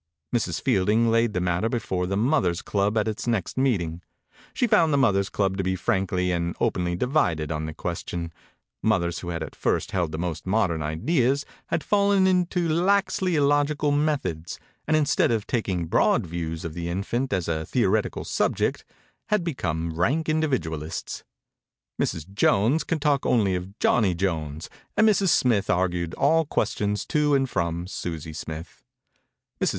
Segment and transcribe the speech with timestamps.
[0.35, 0.59] Mrs.
[0.59, 4.01] Fielding laid the matter before the Mothers' club at its next meeting.
[4.51, 8.33] She found the Mothers' club to be frankly and openly divided on the question.
[8.81, 13.91] Mothers who had at first held the most modern ideas had fallen into laxly illogical
[13.91, 17.47] methods, and instead of taking broad views of 44 THE INCUBATOR BABY the infant as
[17.47, 18.83] a theoretical sub ject,
[19.27, 21.23] had become rank individual ists.
[22.01, 22.27] Mrs.
[22.33, 25.29] Jones could talk only of Johnny Jones and Mrs.
[25.29, 28.83] Smith argued all questions to and from Susie Smith.
[29.63, 29.69] Mrs.